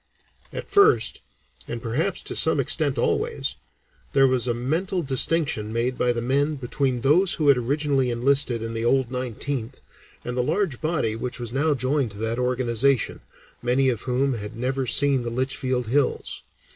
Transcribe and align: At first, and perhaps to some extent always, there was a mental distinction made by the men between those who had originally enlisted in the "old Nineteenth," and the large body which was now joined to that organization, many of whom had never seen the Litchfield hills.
At 0.51 0.71
first, 0.71 1.21
and 1.67 1.79
perhaps 1.79 2.23
to 2.23 2.35
some 2.35 2.59
extent 2.59 2.97
always, 2.97 3.53
there 4.13 4.27
was 4.27 4.47
a 4.47 4.53
mental 4.55 5.03
distinction 5.03 5.71
made 5.71 5.95
by 5.95 6.11
the 6.11 6.23
men 6.23 6.55
between 6.55 7.01
those 7.01 7.35
who 7.35 7.49
had 7.49 7.57
originally 7.59 8.09
enlisted 8.09 8.63
in 8.63 8.73
the 8.73 8.83
"old 8.83 9.11
Nineteenth," 9.11 9.79
and 10.25 10.35
the 10.35 10.41
large 10.41 10.81
body 10.81 11.15
which 11.15 11.39
was 11.39 11.53
now 11.53 11.75
joined 11.75 12.09
to 12.13 12.17
that 12.17 12.39
organization, 12.39 13.21
many 13.61 13.89
of 13.89 14.01
whom 14.01 14.33
had 14.33 14.57
never 14.57 14.87
seen 14.87 15.21
the 15.21 15.29
Litchfield 15.29 15.85
hills. 15.85 16.41